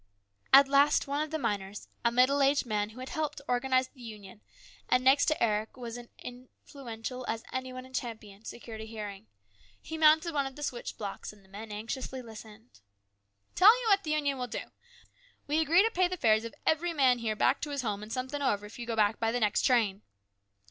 At 0.51 0.67
last 0.67 1.05
one 1.07 1.21
of 1.21 1.29
the 1.29 1.37
miners, 1.37 1.87
a 2.03 2.11
middle 2.11 2.41
aged 2.41 2.65
man 2.65 2.89
who 2.89 3.01
had 3.01 3.09
helped 3.09 3.37
to 3.37 3.45
organize 3.47 3.87
the 3.89 4.01
Union, 4.01 4.41
and 4.89 5.03
next 5.03 5.25
to 5.27 5.43
Eric 5.43 5.77
was 5.77 5.95
as 5.95 6.07
influential 6.17 7.23
as 7.27 7.43
any 7.53 7.71
one 7.71 7.85
in 7.85 7.93
Champion, 7.93 8.43
secured 8.43 8.81
a 8.81 8.85
hearing. 8.85 9.27
He 9.79 9.99
mounted 9.99 10.33
one 10.33 10.47
of 10.47 10.55
the 10.55 10.63
switch 10.63 10.97
blocks, 10.97 11.31
and 11.31 11.45
the 11.45 11.49
men 11.49 11.71
anxiously 11.71 12.23
listened." 12.23 12.79
Tell 13.55 13.79
you 13.79 13.89
what 13.89 14.01
the 14.01 14.09
Union 14.13 14.39
will 14.39 14.47
do. 14.47 14.71
We 15.45 15.59
agree 15.59 15.83
to 15.83 15.91
pay 15.91 16.07
the 16.07 16.17
fares 16.17 16.45
of 16.45 16.55
every 16.65 16.93
man 16.93 17.19
here 17.19 17.35
back 17.35 17.61
to 17.61 17.69
his 17.69 17.83
home 17.83 18.01
and 18.01 18.11
something 18.11 18.41
over 18.41 18.65
if 18.65 18.79
you 18.79 18.87
go 18.87 18.95
back 18.95 19.19
by 19.19 19.31
the 19.31 19.39
next 19.39 19.61
train." 19.61 20.01